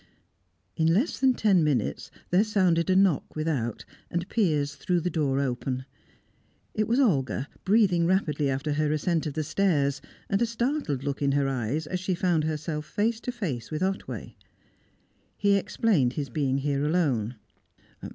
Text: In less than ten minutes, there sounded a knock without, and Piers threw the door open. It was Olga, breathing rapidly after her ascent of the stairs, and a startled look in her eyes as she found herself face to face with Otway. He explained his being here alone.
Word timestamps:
In 0.75 0.91
less 0.91 1.19
than 1.19 1.35
ten 1.35 1.63
minutes, 1.63 2.09
there 2.31 2.43
sounded 2.43 2.89
a 2.89 2.95
knock 2.95 3.35
without, 3.35 3.85
and 4.09 4.27
Piers 4.29 4.73
threw 4.73 4.99
the 4.99 5.11
door 5.11 5.39
open. 5.39 5.85
It 6.73 6.87
was 6.87 6.99
Olga, 6.99 7.47
breathing 7.65 8.07
rapidly 8.07 8.49
after 8.49 8.73
her 8.73 8.91
ascent 8.91 9.27
of 9.27 9.35
the 9.35 9.43
stairs, 9.43 10.01
and 10.27 10.41
a 10.41 10.47
startled 10.47 11.03
look 11.03 11.21
in 11.21 11.33
her 11.33 11.47
eyes 11.47 11.85
as 11.85 11.99
she 11.99 12.15
found 12.15 12.45
herself 12.45 12.87
face 12.87 13.19
to 13.19 13.31
face 13.31 13.69
with 13.69 13.83
Otway. 13.83 14.35
He 15.37 15.53
explained 15.55 16.13
his 16.13 16.29
being 16.29 16.57
here 16.57 16.83
alone. 16.83 17.35